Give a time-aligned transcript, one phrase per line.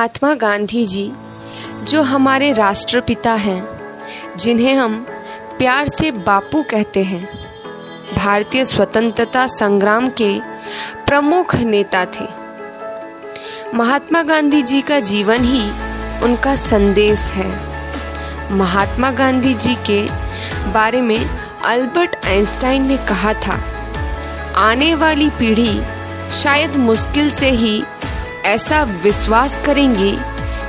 [0.00, 1.12] महात्मा गांधी जी
[1.84, 4.94] जो हमारे राष्ट्रपिता हैं, जिन्हें हम
[5.58, 7.22] प्यार से बापू कहते हैं,
[8.16, 10.30] भारतीय स्वतंत्रता संग्राम के
[11.06, 12.26] प्रमुख नेता थे।
[13.76, 15.62] महात्मा गांधी जी का जीवन ही
[16.24, 17.50] उनका संदेश है।
[18.56, 20.02] महात्मा गांधी जी के
[20.72, 23.62] बारे में अल्बर्ट आइंस्टाइन ने कहा था,
[24.58, 25.80] आने वाली पीढ़ी
[26.32, 27.82] शायद मुश्किल से ही
[28.44, 30.12] ऐसा विश्वास करेंगे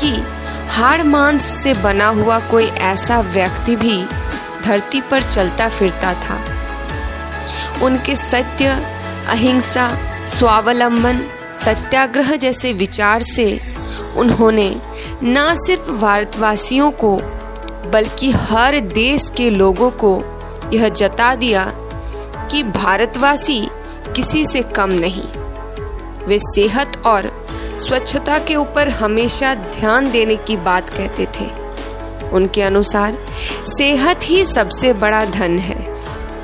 [0.00, 0.22] कि
[0.68, 4.04] हाड़ मांस से बना हुआ कोई ऐसा व्यक्ति भी
[4.64, 6.44] धरती पर चलता फिरता था।
[7.82, 8.66] उनके सत्य,
[9.28, 11.20] अहिंसा, स्वावलंबन,
[11.56, 13.60] सत्याग्रह जैसे विचार से
[14.16, 14.82] उन्होंने
[15.22, 17.16] न सिर्फ़ भारतवासियों को,
[17.90, 20.22] बल्कि हर देश के लोगों को
[20.74, 21.64] यह जता दिया
[22.50, 23.68] कि भारतवासी
[24.16, 25.28] किसी से कम नहीं।
[26.26, 27.46] वे सेहत और
[27.78, 31.62] स्वच्छता के ऊपर हमेशा ध्यान देने की बात कहते थे।
[32.28, 33.18] उनके अनुसार,
[33.78, 35.92] सेहत ही सबसे बड़ा धन है।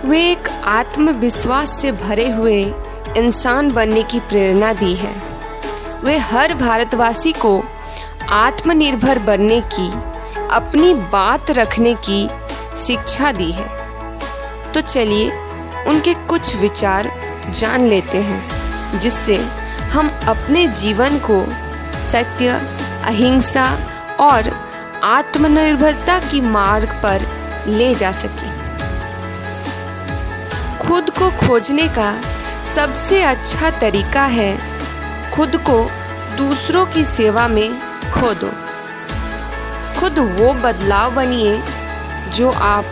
[0.05, 2.75] वे एक आत्मविश्वास से भरे हुए
[3.17, 5.23] इंसान बनने की प्रेरणा दी है।
[6.05, 7.65] वे हर भारतवासी को
[8.29, 9.93] आत्मनिर्भर बनने की,
[10.51, 12.31] अपनी बात रखने की
[12.77, 13.69] शिक्षा दी है।
[14.73, 15.31] तो चलिए,
[15.87, 17.13] उनके कुछ विचार
[17.51, 18.59] जान लेते हैं,
[18.99, 19.58] जिससे
[19.93, 21.47] हम अपने जीवन को
[22.01, 22.49] सत्य,
[23.05, 23.79] अहिंसा
[24.21, 24.69] और
[25.03, 27.27] आत्मनिर्भरता की मार्ग पर
[27.67, 28.59] ले जा सके।
[30.79, 32.21] खुद को खोजने का
[32.63, 34.59] सबसे अच्छा तरीका है
[35.31, 35.91] खुद को
[36.37, 37.81] दूसरों की सेवा में
[38.11, 38.53] खो दो
[40.01, 41.63] खुद वो बदलाव बनिए
[42.35, 42.85] जो आप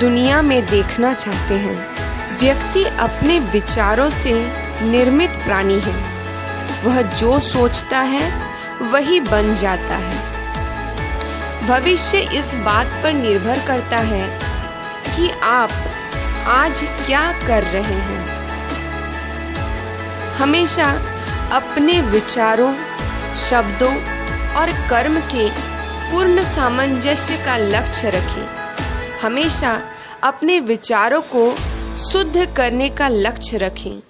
[0.00, 1.92] दुनिया में देखना चाहते हैं।
[2.38, 4.52] व्यक्ति अपने विचारों से
[4.82, 6.11] निर्मित प्राणी है।
[6.84, 8.52] वह जो सोचता है,
[8.82, 10.32] वही बन जाता है।
[11.66, 14.40] भविष्य इस बात पर निर्भर करता है
[15.16, 15.70] कि आप
[16.46, 18.22] आज क्या कर रहे हैं।
[20.34, 20.86] हमेशा
[21.52, 22.74] अपने विचारों,
[23.34, 23.94] शब्दों
[24.54, 25.50] और कर्म के
[26.10, 28.48] पूर्ण सामंजस्य का लक्ष्य रखें।
[29.22, 29.82] हमेशा
[30.22, 31.56] अपने विचारों को
[32.10, 34.02] शुद्ध करने का लक्ष्य रखें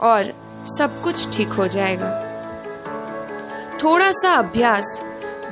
[0.00, 2.10] और सब कुछ ठीक हो जाएगा।
[3.84, 5.02] थोड़ा सा अभ्यास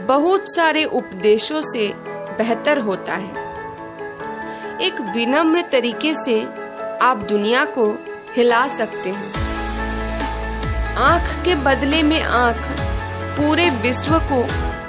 [0.00, 1.92] बहुत सारे उपदेशों से
[2.38, 3.46] बेहतर होता है।
[4.80, 6.42] एक विनम्र तरीके से
[7.02, 7.90] आप दुनिया को
[8.36, 9.32] हिला सकते हैं।
[10.94, 12.66] आँख के बदले में आँख
[13.36, 14.42] पूरे विश्व को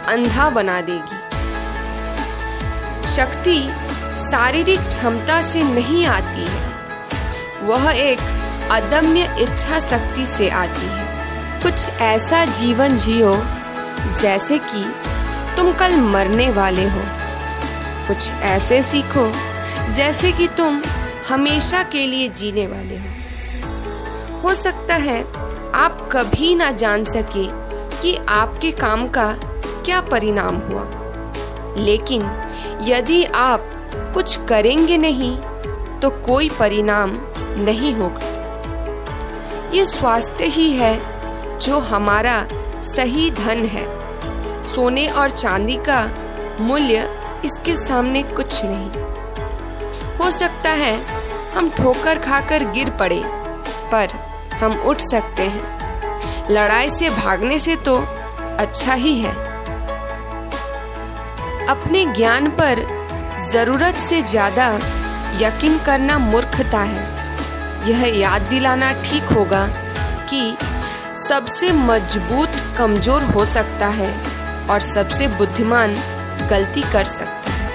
[0.08, 1.20] अंधा बना देगी।
[3.08, 3.60] शक्ति
[4.18, 6.70] शारीरिक क्षमता से नहीं आती है।
[7.62, 8.20] वह एक
[8.72, 11.10] अदम्य इच्छा शक्ति से आती है।
[11.64, 13.34] कुछ ऐसा जीवन जियो,
[14.22, 14.94] जैसे कि
[15.58, 17.02] तुम कल मरने वाले हो।
[18.08, 19.32] कुछ ऐसे सीखो,
[19.92, 20.82] जैसे कि तुम
[21.30, 25.22] हमेशा के लिए जीने वाले हो। हो सकता है
[25.76, 27.48] आप कभी ना जान सके
[28.02, 29.34] कि आपके काम का
[29.86, 30.86] क्या परिणाम हुआ।
[31.78, 32.48] लेकिन
[32.82, 33.72] यदि आप
[34.14, 35.38] कुछ करेंगे नहीं
[36.00, 37.10] तो कोई परिणाम
[37.58, 38.39] नहीं होगा।
[39.74, 40.98] ये स्वास्थ्य ही है,
[41.60, 42.44] जो हमारा
[42.86, 43.88] सही धन है।
[44.64, 46.06] सोने और चांदी का
[46.60, 47.10] मूल्य
[47.46, 48.90] इसके सामने कुछ नहीं।
[50.18, 50.96] हो सकता है
[51.54, 53.22] हम ठोकर खाकर गिर पड़े,
[53.92, 54.14] पर
[54.62, 57.96] हम उठ सकते हैं। लड़ाई से भागने से तो
[58.60, 59.34] अच्छा ही है।
[61.68, 62.86] अपने ज्ञान पर
[63.42, 64.68] ज़रूरत से ज़्यादा
[65.42, 67.19] यकीन करना मूर्खता है।
[67.88, 69.66] यह याद दिलाना ठीक होगा
[70.30, 70.58] कि
[71.20, 74.12] सबसे मज़बूत कमज़ोर हो सकता है
[74.68, 75.96] और सबसे बुद्धिमान
[76.50, 77.68] गलती कर सकता है।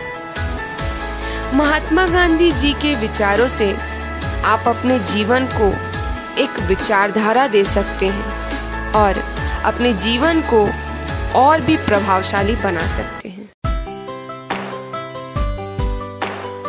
[1.57, 3.73] महात्मा गांधी जी के विचारों से
[4.45, 5.69] आप अपने जीवन को
[6.43, 9.19] एक विचारधारा दे सकते हैं और
[9.65, 10.69] अपने जीवन को
[11.39, 13.14] और भी प्रभावशाली बना सकते